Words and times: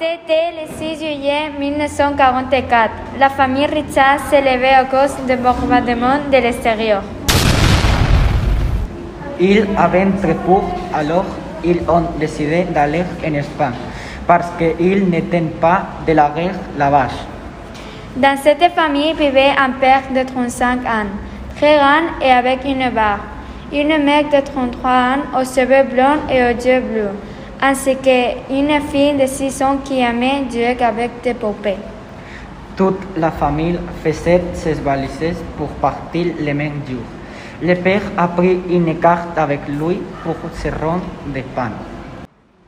C'était 0.00 0.52
le 0.54 0.68
6 0.78 1.00
juillet 1.00 1.50
1944. 1.58 2.90
La 3.18 3.28
famille 3.30 3.66
Richard 3.66 4.20
levée 4.30 4.68
à 4.68 4.84
cause 4.84 5.16
du 5.26 5.34
bombardement 5.34 6.20
de 6.30 6.36
l'extérieur. 6.36 7.02
Ils 9.40 9.66
avaient 9.76 10.06
très 10.22 10.34
peur, 10.34 10.62
alors 10.94 11.24
ils 11.64 11.80
ont 11.88 12.04
décidé 12.20 12.62
d'aller 12.72 13.02
en 13.26 13.34
Espagne, 13.34 13.72
parce 14.24 14.46
qu'ils 14.56 15.10
n'étaient 15.10 15.40
pas 15.60 15.82
de 16.06 16.12
la 16.12 16.30
guerre 16.30 16.54
là-bas. 16.78 17.08
Dans 18.14 18.36
cette 18.36 18.72
famille 18.76 19.14
vivait 19.14 19.50
un 19.58 19.70
père 19.80 20.02
de 20.14 20.22
35 20.22 20.86
ans, 20.86 21.10
très 21.56 21.76
grand 21.76 22.24
et 22.24 22.30
avec 22.30 22.64
une 22.64 22.88
barbe, 22.90 23.22
une 23.72 24.04
mère 24.04 24.28
de 24.32 24.40
33 24.46 24.90
ans 24.90 25.40
aux 25.40 25.44
cheveux 25.44 25.82
blonds 25.90 26.22
et 26.30 26.44
aux 26.44 26.56
yeux 26.56 26.82
bleus, 26.82 27.10
ainsi 27.60 27.96
qu'une 27.96 28.80
fille 28.90 29.14
de 29.14 29.26
6 29.26 29.62
ans 29.62 29.78
qui 29.84 30.00
aimait 30.00 30.44
jouer 30.50 30.76
avec 30.82 31.10
des 31.22 31.34
poupées. 31.34 31.76
Toute 32.76 33.00
la 33.16 33.30
famille 33.30 33.78
faisait 34.04 34.42
ses 34.54 34.74
valises 34.74 35.42
pour 35.56 35.68
partir 35.80 36.26
le 36.38 36.54
même 36.54 36.80
jour. 36.88 37.02
Le 37.60 37.74
père 37.74 38.02
a 38.16 38.28
pris 38.28 38.60
une 38.70 39.00
carte 39.00 39.36
avec 39.36 39.66
lui 39.66 40.00
pour 40.22 40.36
se 40.54 40.68
rendre 40.68 41.02
d'Espagne. 41.26 41.72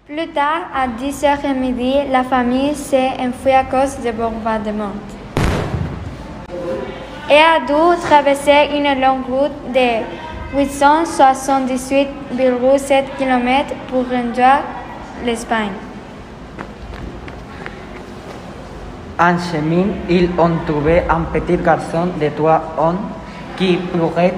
Plus 0.07 0.27
tard, 0.29 0.63
à 0.75 0.89
10h30, 0.89 2.11
la 2.11 2.25
famille 2.25 2.75
s'est 2.75 3.11
enfuie 3.21 3.53
à 3.53 3.63
cause 3.63 3.99
du 4.05 4.11
bombardement. 4.11 4.91
Et 7.31 7.39
a 7.39 7.61
dû 7.65 7.97
traverser 8.01 8.71
une 8.77 9.01
longue 9.01 9.27
route 9.31 9.73
de 9.73 10.03
878,7 10.59 13.05
km 13.17 13.73
pour 13.89 14.03
rejoindre 14.03 14.65
l'Espagne. 15.25 15.73
En 19.19 19.37
chemin, 19.39 19.87
ils 20.09 20.31
ont 20.39 20.57
trouvé 20.67 21.03
un 21.09 21.23
petit 21.33 21.57
garçon 21.59 22.09
de 22.19 22.29
3 22.29 22.63
ans 22.79 22.95
qui 23.57 23.77
pleurait. 23.77 24.35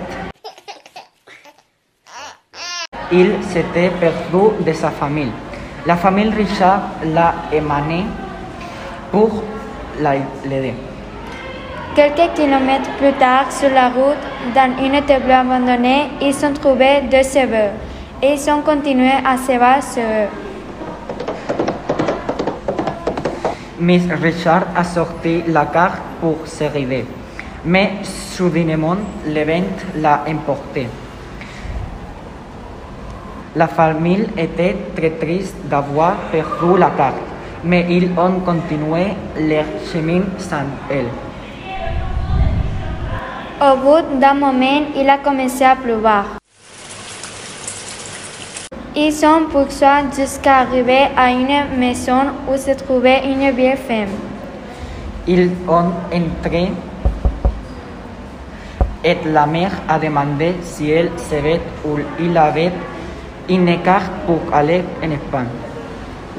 Il 3.12 3.34
s'était 3.44 3.91
perdu 4.00 4.64
de 4.64 4.72
sa 4.72 4.91
famille. 4.91 5.30
La 5.86 5.97
famille 5.97 6.30
Richard 6.30 6.80
l'a 7.05 7.34
émané 7.53 8.05
pour 9.12 9.30
l'aider. 10.00 10.75
Quelques 11.94 12.33
kilomètres 12.34 12.91
plus 12.98 13.12
tard, 13.20 13.53
sur 13.53 13.69
la 13.70 13.88
route, 13.91 14.25
dans 14.55 14.72
une 14.83 15.00
table 15.05 15.30
abandonnée, 15.30 16.08
ils 16.22 16.34
ont 16.44 16.55
trouvé 16.55 17.03
deux 17.10 17.22
cheveux 17.22 17.70
et 18.22 18.33
ils 18.34 18.50
ont 18.50 18.62
continué 18.62 19.12
à 19.25 19.36
se 19.36 19.58
battre 19.58 19.92
sur 19.92 20.03
eux. 20.03 20.41
Miss 23.83 24.06
Richard 24.06 24.69
a 24.77 24.84
sorti 24.84 25.42
la 25.48 25.66
carte 25.66 25.98
pour 26.20 26.47
se 26.47 26.62
rider, 26.70 27.05
mais 27.64 28.05
soudainement, 28.05 28.98
le 29.27 29.44
vent 29.44 29.75
l'a 29.97 30.22
emporté. 30.28 30.86
La 33.56 33.66
famille 33.66 34.28
était 34.36 34.77
très 34.94 35.10
triste 35.10 35.56
d'avoir 35.64 36.14
perdu 36.30 36.78
la 36.78 36.91
carte, 36.91 37.27
mais 37.64 37.84
ils 37.91 38.08
ont 38.16 38.38
continué 38.44 39.16
leur 39.36 39.66
chemin 39.92 40.22
sans 40.38 40.70
elle. 40.88 41.10
Au 43.60 43.77
bout 43.78 44.16
d'un 44.20 44.34
moment, 44.34 44.86
il 44.94 45.10
a 45.10 45.19
commencé 45.19 45.64
à 45.64 45.75
pleuvoir. 45.75 46.41
Ils 48.94 49.10
sont 49.12 49.46
poursuivis 49.50 50.14
jusqu'à 50.14 50.58
arriver 50.58 51.08
à 51.16 51.30
une 51.30 51.78
maison 51.78 52.24
où 52.46 52.58
se 52.58 52.72
trouvait 52.72 53.22
une 53.24 53.50
vieille 53.56 53.74
femme. 53.76 54.12
Ils 55.26 55.50
ont 55.66 55.92
entré 56.12 56.72
et 59.02 59.16
la 59.25 59.47
mère 59.47 59.72
a 59.88 59.98
demandé 59.98 60.56
si 60.60 60.91
elle 60.91 61.10
savait 61.16 61.62
où 61.86 61.97
il 62.20 62.36
avait 62.36 62.70
une 63.48 63.81
carte 63.82 64.12
pour 64.26 64.41
aller 64.52 64.82
en 65.02 65.10
Espagne. 65.10 65.47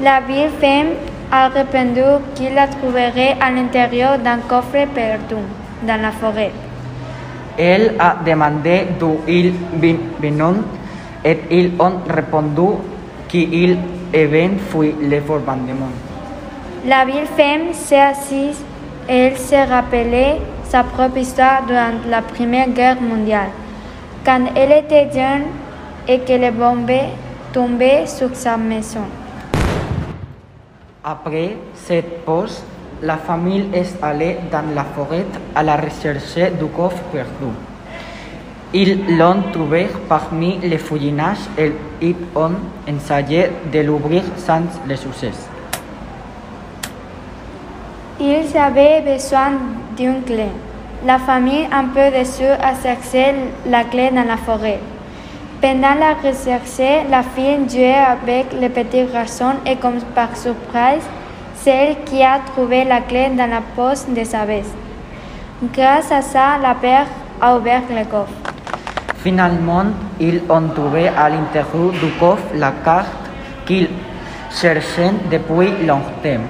La 0.03 0.21
vieille 0.21 0.51
femme 0.61 0.93
a 1.31 1.47
répondu 1.47 2.03
qu'il 2.35 2.53
la 2.53 2.67
trouverait 2.67 3.35
à 3.41 3.49
l'intérieur 3.49 4.19
d'un 4.19 4.37
coffre 4.47 4.85
perdu 4.93 5.41
dans 5.87 5.99
la 5.99 6.11
forêt. 6.11 6.51
Elle 7.57 7.95
a 7.97 8.15
demandé 8.23 8.85
d'où 8.99 9.17
ils 9.27 9.53
venaient 10.21 10.61
et 11.23 11.39
ils 11.49 11.71
ont 11.79 11.99
répondu 12.09 12.77
qu'ils 13.27 13.77
avaient 14.13 14.49
fui 14.69 14.93
le 15.01 15.19
bombardement. 15.21 15.91
La 16.85 17.05
vieille 17.05 17.25
femme 17.25 17.73
s'est 17.73 17.99
assise 17.99 18.61
et 19.07 19.17
elle 19.17 19.37
se 19.37 19.55
rappelait 19.69 20.41
sa 20.63 20.83
propre 20.83 21.17
histoire 21.17 21.63
durant 21.65 21.93
la 22.09 22.21
Première 22.21 22.69
Guerre 22.69 23.01
mondiale, 23.01 23.49
quand 24.25 24.45
elle 24.55 24.71
était 24.71 25.09
jeune 25.13 25.43
et 26.07 26.19
que 26.19 26.33
les 26.33 26.51
bombes 26.51 26.89
tombaient 27.53 28.05
sur 28.07 28.35
sa 28.35 28.57
maison. 28.57 29.05
Après 31.03 31.57
cette 31.73 32.25
pause, 32.25 32.63
la 33.01 33.17
famille 33.17 33.69
est 33.73 34.01
allée 34.01 34.37
dans 34.51 34.63
la 34.73 34.83
forêt 34.83 35.25
à 35.55 35.63
la 35.63 35.75
recherche 35.75 36.51
du 36.59 36.65
coffre 36.67 37.03
perdu. 37.11 37.51
Ils 38.75 39.17
l'ont 39.19 39.43
trouvé 39.51 39.87
parmi 40.09 40.57
les 40.57 40.79
fouinages 40.79 41.45
et 41.59 41.71
ils 42.01 42.15
ont 42.35 42.55
essayé 42.87 43.51
de 43.71 43.79
l'ouvrir 43.81 44.23
sans 44.35 44.63
le 44.87 44.95
succès. 44.95 45.29
Ils 48.19 48.57
avaient 48.57 49.01
besoin 49.01 49.51
d'une 49.95 50.23
clé. 50.23 50.47
La 51.05 51.19
famille, 51.19 51.67
un 51.71 51.85
peu 51.85 52.09
déçue, 52.17 52.43
a 52.45 52.73
cherché 52.81 53.35
la 53.67 53.83
clé 53.83 54.09
dans 54.09 54.25
la 54.25 54.37
forêt. 54.37 54.79
Pendant 55.61 55.93
la 55.99 56.15
recherche, 56.15 56.79
la 57.11 57.21
fille 57.21 57.69
jouait 57.69 57.93
avec 57.93 58.47
le 58.59 58.69
petit 58.69 59.05
garçon 59.05 59.53
et 59.67 59.75
comme 59.75 59.99
par 60.15 60.35
surprise, 60.35 61.05
c'est 61.55 61.69
elle 61.69 62.03
qui 62.05 62.23
a 62.23 62.39
trouvé 62.39 62.85
la 62.85 63.01
clé 63.01 63.29
dans 63.37 63.49
la 63.49 63.61
poche 63.75 64.07
de 64.07 64.23
sa 64.23 64.45
veste. 64.45 64.75
Grâce 65.73 66.11
à 66.11 66.23
ça, 66.23 66.57
la 66.61 66.73
père 66.73 67.05
a 67.39 67.55
ouvert 67.55 67.83
le 67.89 68.03
coffre. 68.05 68.42
Finalement, 69.23 69.85
ils 70.19 70.41
ont 70.49 70.67
trouvé 70.75 71.07
à 71.07 71.29
l'intérieur 71.29 71.91
du 71.93 72.11
coffre 72.19 72.43
la 72.55 72.73
carte 72.83 73.07
qu'ils 73.65 73.87
cherchaient 74.51 75.13
depuis 75.31 75.85
longtemps. 75.87 76.43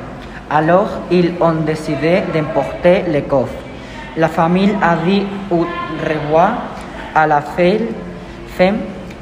Alors, 0.50 0.90
ils 1.12 1.34
ont 1.40 1.62
décidé 1.66 2.24
d'emporter 2.34 3.04
le 3.14 3.22
coffre. 3.22 3.54
La 4.18 4.28
famille 4.28 4.76
a 4.82 4.96
dit 5.06 5.24
au 5.52 5.66
revoir 6.10 6.54
à 7.14 7.28
la 7.28 7.42
femme 7.42 8.78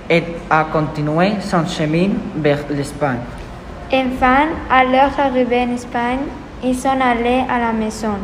et 0.09 0.23
a 0.49 0.63
continué 0.71 1.33
son 1.41 1.65
chemin 1.65 2.09
vers 2.37 2.59
l'Espagne. 2.69 3.19
Enfin, 3.91 4.47
à 4.69 4.85
leur 4.85 5.11
arrivée 5.19 5.63
en 5.63 5.73
Espagne, 5.73 6.19
ils 6.63 6.75
sont 6.75 6.99
allés 7.01 7.43
à 7.49 7.59
la 7.59 7.73
maison 7.73 8.15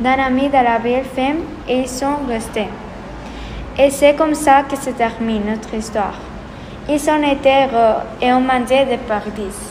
d'un 0.00 0.18
ami 0.18 0.48
de 0.48 0.54
la 0.54 0.78
vieille 0.78 1.04
femme 1.04 1.40
et 1.68 1.80
ils 1.80 1.88
sont 1.88 2.16
restés. 2.26 2.68
Et 3.78 3.90
c'est 3.90 4.14
comme 4.14 4.34
ça 4.34 4.62
que 4.62 4.76
se 4.76 4.90
termine 4.90 5.46
notre 5.46 5.72
histoire. 5.74 6.14
Ils 6.88 7.10
ont 7.10 7.22
été 7.22 7.50
heureux 7.50 8.02
et 8.20 8.32
ont 8.32 8.40
mangé 8.40 8.84
des 8.84 8.98
paradis. 8.98 9.69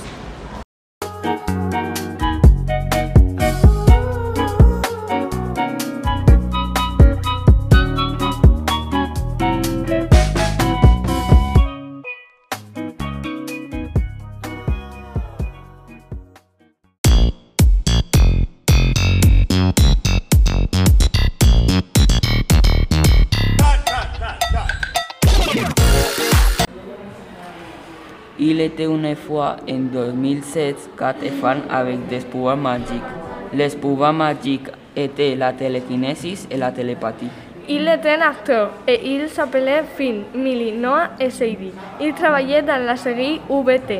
Il 28.51 28.61
était 28.61 28.85
une 28.85 29.15
fois 29.15 29.57
en 29.69 29.77
2007 29.93 30.89
quatre 30.97 31.29
femmes 31.39 31.61
avec 31.69 32.07
des 32.07 32.17
pouvoirs 32.17 32.57
magiques. 32.57 33.11
Les 33.53 33.69
pouvoirs 33.75 34.11
magiques 34.11 34.69
étaient 34.95 35.35
la 35.35 35.53
télékinésis 35.53 36.47
et 36.49 36.57
la 36.57 36.71
télépathie. 36.71 37.29
Il 37.67 37.87
était 37.87 38.15
un 38.15 38.21
acteur 38.21 38.71
et 38.87 39.01
il 39.13 39.29
s'appelait 39.29 39.83
Finn 39.95 40.23
Millie 40.33 40.71
Noah 40.71 41.11
et 41.19 41.29
Sadie. 41.29 41.71
Il 42.01 42.15
travaillait 42.15 42.63
dans 42.63 42.83
la 42.83 42.95
série 42.95 43.39
VT. 43.47 43.99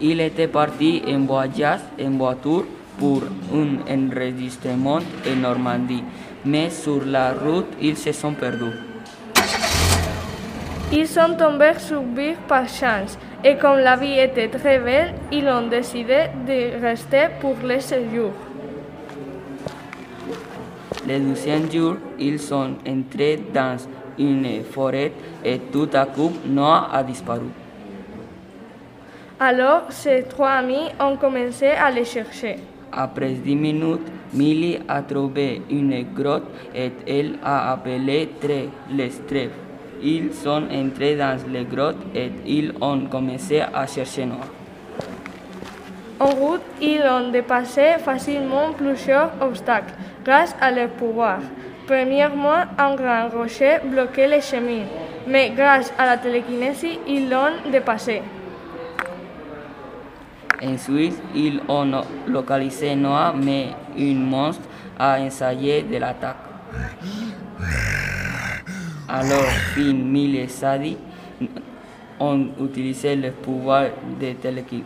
Il 0.00 0.20
était 0.20 0.46
parti 0.46 1.02
en 1.08 1.26
voyage 1.26 1.80
en 2.00 2.10
voiture 2.10 2.66
pour 2.96 3.24
un 3.52 3.80
enregistrement 3.92 5.00
en 5.26 5.36
Normandie, 5.42 6.04
mais 6.44 6.70
sur 6.70 7.04
la 7.04 7.32
route 7.32 7.72
ils 7.80 7.96
se 7.96 8.12
sont 8.12 8.34
perdus. 8.34 8.76
Ils 10.92 11.08
sont 11.08 11.34
tombés 11.36 11.78
sur 11.78 12.02
Big 12.02 12.36
par 12.48 12.68
chance 12.68 13.16
Et 13.42 13.56
comme 13.56 13.78
la 13.78 13.96
vie 13.96 14.18
était 14.18 14.48
très 14.48 14.78
belle, 14.78 15.14
ils 15.32 15.48
ont 15.48 15.66
décidé 15.68 16.28
de 16.46 16.78
rester 16.80 17.28
pour 17.40 17.56
les 17.64 17.80
jours. 17.80 18.32
Le 21.08 21.18
deuxième 21.18 21.70
jour, 21.72 21.96
ils 22.18 22.38
sont 22.38 22.74
entrés 22.86 23.40
dans 23.54 23.78
une 24.18 24.62
forêt 24.64 25.12
et 25.42 25.58
tout 25.72 25.88
à 25.94 26.04
coup, 26.04 26.32
Noah 26.44 26.90
a 26.92 27.02
disparu. 27.02 27.46
Alors, 29.38 29.84
ces 29.88 30.24
trois 30.24 30.50
amis 30.50 30.90
ont 31.00 31.16
commencé 31.16 31.68
à 31.68 31.90
les 31.90 32.04
chercher. 32.04 32.56
Après 32.92 33.30
dix 33.30 33.56
minutes, 33.56 34.06
Millie 34.34 34.80
a 34.86 35.00
trouvé 35.00 35.62
une 35.70 36.04
grotte 36.14 36.44
et 36.74 36.92
elle 37.06 37.38
a 37.42 37.72
appelé 37.72 38.28
très 38.38 38.68
les 38.92 39.08
trèfles. 39.26 39.69
Ils 40.02 40.32
sont 40.32 40.62
entrés 40.70 41.16
dans 41.16 41.36
la 41.52 41.64
grotte 41.64 41.98
et 42.14 42.30
ils 42.46 42.72
ont 42.80 43.00
commencé 43.06 43.60
à 43.60 43.86
chercher 43.86 44.24
Noah. 44.24 44.48
En 46.18 46.30
route, 46.30 46.62
ils 46.80 47.02
ont 47.02 47.30
dépassé 47.30 47.96
facilement 48.04 48.72
plusieurs 48.72 49.30
obstacles 49.40 49.94
grâce 50.24 50.54
à 50.60 50.70
leur 50.70 50.88
pouvoir. 50.90 51.38
Premièrement, 51.86 52.64
un 52.78 52.94
grand 52.94 53.28
rocher 53.28 53.78
bloquait 53.84 54.28
les 54.28 54.40
chemins, 54.40 54.84
mais 55.26 55.50
grâce 55.50 55.92
à 55.98 56.06
la 56.06 56.16
télékinésie, 56.16 56.98
ils 57.06 57.28
l'ont 57.28 57.70
dépassé. 57.70 58.22
Ensuite, 60.62 61.18
ils 61.34 61.60
ont 61.68 61.90
localisé 62.26 62.94
Noah, 62.94 63.34
mais 63.34 63.68
un 63.98 64.14
monstre 64.14 64.68
a 64.98 65.20
essayé 65.20 65.82
de 65.82 65.96
l'attaquer. 65.96 66.50
Alors, 69.12 69.44
Finn, 69.74 70.04
Millie 70.04 70.38
et 70.42 70.48
Sadie 70.48 70.96
ont 72.20 72.46
utilisé 72.62 73.16
le 73.16 73.30
pouvoir 73.32 73.86
de 74.20 74.32
télépathie. 74.34 74.84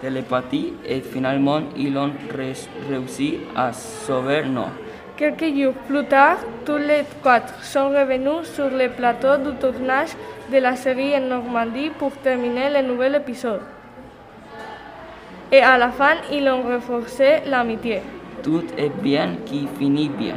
télépathie 0.00 0.72
et 0.86 1.00
finalement, 1.00 1.60
ils 1.76 1.96
ont 1.98 2.12
ré- 2.34 2.52
réussi 2.88 3.40
à 3.54 3.72
sauver 3.72 4.44
Noah. 4.46 4.70
Quelques 5.16 5.54
jours 5.54 5.74
plus 5.86 6.04
tard, 6.06 6.38
tous 6.64 6.78
les 6.78 7.02
quatre 7.22 7.62
sont 7.62 7.88
revenus 7.90 8.48
sur 8.54 8.70
le 8.70 8.88
plateau 8.88 9.36
du 9.36 9.54
tournage 9.58 10.10
de 10.50 10.58
la 10.58 10.76
série 10.76 11.14
en 11.14 11.20
Normandie 11.28 11.90
pour 11.98 12.12
terminer 12.12 12.70
le 12.74 12.88
nouvel 12.88 13.14
épisode. 13.16 13.60
Et 15.52 15.60
à 15.60 15.76
la 15.78 15.90
fin, 15.90 16.14
ils 16.32 16.48
ont 16.48 16.62
renforcé 16.62 17.42
l'amitié. 17.46 18.00
Tout 18.42 18.64
est 18.76 18.90
bien 19.02 19.36
qui 19.46 19.68
finit 19.78 20.08
bien. 20.08 20.34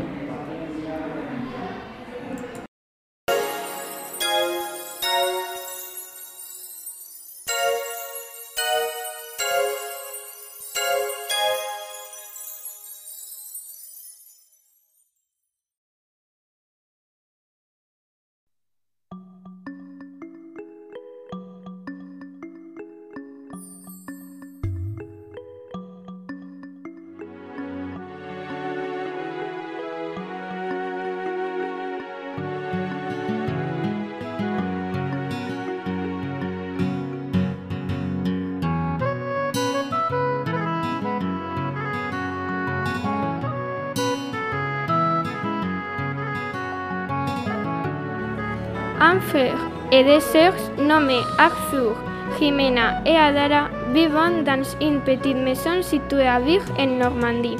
Frère 49.19 49.57
et 49.91 50.03
des 50.03 50.19
sœurs 50.19 50.53
nommés 50.77 51.21
Arthur, 51.37 51.95
Jimena 52.39 53.01
et 53.05 53.15
Adara 53.15 53.69
vivent 53.93 54.43
dans 54.45 54.63
une 54.81 55.01
petite 55.01 55.37
maison 55.37 55.81
située 55.81 56.27
à 56.27 56.39
Vire 56.39 56.63
en 56.77 56.87
Normandie. 56.87 57.57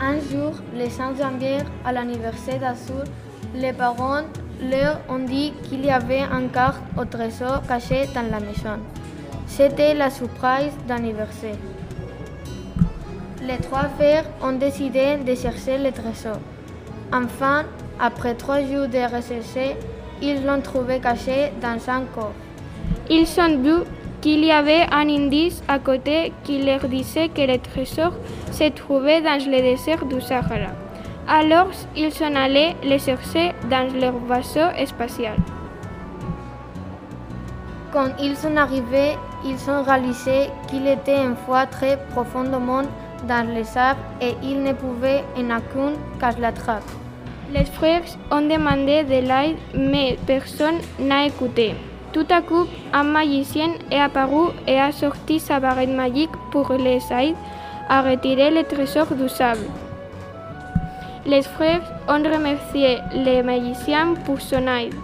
Un 0.00 0.14
jour, 0.30 0.52
le 0.74 0.88
5 0.88 1.16
janvier, 1.18 1.58
à 1.84 1.92
l'anniversaire 1.92 2.58
d'Azur, 2.58 3.04
les 3.54 3.72
parents 3.72 4.22
leur 4.62 5.00
ont 5.08 5.18
dit 5.24 5.52
qu'il 5.64 5.84
y 5.84 5.90
avait 5.90 6.20
un 6.20 6.48
carte 6.48 6.82
au 6.96 7.04
trésor 7.04 7.62
caché 7.66 8.06
dans 8.14 8.30
la 8.30 8.40
maison. 8.40 8.78
C'était 9.46 9.94
la 9.94 10.10
surprise 10.10 10.72
d'anniversaire. 10.86 11.56
Les 13.42 13.56
trois 13.58 13.88
frères 13.96 14.24
ont 14.42 14.52
décidé 14.52 15.16
de 15.16 15.34
chercher 15.34 15.78
le 15.78 15.92
trésor. 15.92 16.38
Enfin, 17.12 17.64
après 17.98 18.34
trois 18.34 18.60
jours 18.60 18.88
de 18.88 19.02
recherche, 19.14 19.76
ils 20.22 20.44
l'ont 20.44 20.60
trouvé 20.60 21.00
caché 21.00 21.52
dans 21.60 21.78
un 21.90 22.02
coffre. 22.14 22.32
Ils 23.08 23.26
ont 23.40 23.58
vu 23.62 23.84
qu'il 24.20 24.44
y 24.44 24.52
avait 24.52 24.86
un 24.92 25.08
indice 25.08 25.62
à 25.68 25.78
côté 25.78 26.32
qui 26.44 26.62
leur 26.62 26.80
disait 26.88 27.28
que 27.28 27.42
le 27.42 27.58
trésor 27.58 28.12
se 28.52 28.68
trouvait 28.70 29.22
dans 29.22 29.38
le 29.44 29.60
désert 29.62 30.04
du 30.04 30.20
Sahara. 30.20 30.72
Alors, 31.28 31.68
ils 31.96 32.12
sont 32.12 32.34
allés 32.34 32.74
le 32.82 32.98
chercher 32.98 33.52
dans 33.70 33.88
leur 34.00 34.14
vaisseau 34.28 34.68
spatial. 34.86 35.36
Quand 37.92 38.10
ils 38.20 38.36
sont 38.36 38.56
arrivés, 38.56 39.16
ils 39.44 39.70
ont 39.70 39.82
réalisé 39.82 40.50
qu'il 40.68 40.86
était 40.86 41.24
une 41.24 41.36
fois 41.46 41.66
très 41.66 41.98
profondément 42.10 42.82
dans 43.26 43.46
les 43.54 43.76
arbres 43.76 44.00
et 44.20 44.34
ils 44.42 44.62
ne 44.62 44.72
pouvaient 44.72 45.24
en 45.36 45.56
aucun 45.56 45.92
cas 46.20 46.32
l'attraper. 46.38 47.09
Les 47.52 47.64
frères 47.64 48.02
ont 48.30 48.42
demandé 48.42 49.02
de 49.02 49.26
l'aide, 49.28 49.56
mais 49.74 50.16
personne 50.24 50.78
n'a 51.00 51.26
écouté. 51.26 51.74
Tout 52.12 52.26
à 52.30 52.42
coup, 52.42 52.66
un 52.92 53.02
magicien 53.02 53.70
est 53.90 54.00
apparu 54.00 54.50
et 54.66 54.78
a 54.78 54.92
sorti 54.92 55.40
sa 55.40 55.58
baguette 55.58 55.90
magique 55.90 56.30
pour 56.52 56.72
les 56.72 57.02
aider 57.10 57.34
à 57.88 58.02
retirer 58.02 58.50
le 58.52 58.62
trésor 58.62 59.06
du 59.14 59.28
sable. 59.28 59.66
Les 61.26 61.42
frères 61.42 61.82
ont 62.08 62.22
remercié 62.22 62.98
le 63.12 63.42
magicien 63.42 64.14
pour 64.24 64.40
son 64.40 64.66
aide. 64.68 64.94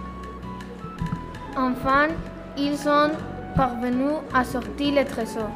Enfin, 1.57 2.07
ils 2.57 2.77
sont 2.77 3.11
parvenus 3.55 4.17
à 4.33 4.43
sortir 4.43 4.95
le 4.95 5.05
trésor. 5.05 5.49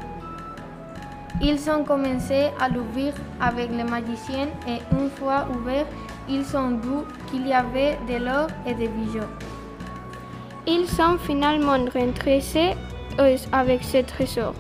Ils 1.42 1.70
ont 1.70 1.84
commencé 1.84 2.50
à 2.60 2.70
l'ouvrir 2.70 3.14
avec 3.40 3.70
le 3.72 3.84
magicien 3.84 4.48
et 4.68 4.80
une 4.92 5.10
fois 5.10 5.48
ouvert, 5.56 5.86
ils 6.30 6.56
ont 6.56 6.78
vu 6.78 7.04
qu'il 7.30 7.48
y 7.48 7.54
avait 7.54 7.98
de 8.08 8.24
l'or 8.24 8.48
et 8.66 8.74
des 8.74 8.88
bijoux. 8.88 9.20
Ils 10.68 10.88
sont 10.88 11.18
finalement 11.18 11.78
rentrés 11.94 12.42
avec 13.52 13.84
ce 13.84 13.98
trésor. 14.04 14.54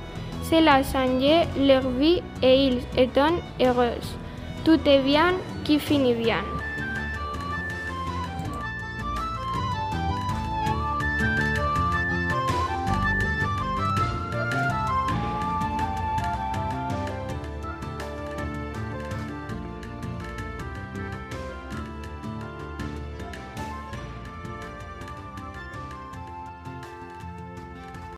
Cela 0.43 0.83
changé 0.83 1.43
leur 1.57 1.87
vie 1.89 2.21
et 2.41 2.67
ils 2.67 2.79
étaient 2.97 3.21
heureux. 3.61 3.99
Tout 4.65 4.79
est 4.85 4.99
bien 4.99 5.33
qui 5.63 5.79
finit 5.79 6.15
bien. 6.15 6.43